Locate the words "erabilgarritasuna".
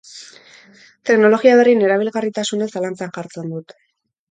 1.89-2.71